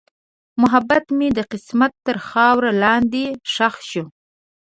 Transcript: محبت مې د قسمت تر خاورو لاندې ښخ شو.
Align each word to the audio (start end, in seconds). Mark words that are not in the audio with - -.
محبت 0.61 1.05
مې 1.17 1.27
د 1.37 1.39
قسمت 1.51 1.91
تر 2.05 2.17
خاورو 2.27 2.69
لاندې 2.83 3.25
ښخ 3.53 3.75
شو. 3.89 4.05